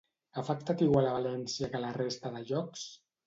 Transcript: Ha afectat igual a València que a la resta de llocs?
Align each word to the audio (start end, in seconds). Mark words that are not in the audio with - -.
Ha 0.35 0.37
afectat 0.43 0.79
igual 0.85 1.09
a 1.09 1.11
València 1.17 1.69
que 1.73 1.79
a 1.79 1.83
la 1.85 1.93
resta 1.99 2.35
de 2.39 2.41
llocs? 2.49 2.89